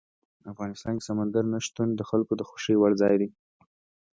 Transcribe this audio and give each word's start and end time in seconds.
افغانستان 0.51 0.93
کې 0.97 1.07
سمندر 1.09 1.43
نه 1.53 1.59
شتون 1.65 1.89
د 1.95 2.01
خلکو 2.09 2.33
د 2.37 2.41
خوښې 2.49 2.75
وړ 2.77 2.91
ځای 3.01 3.15
دی. 3.21 3.29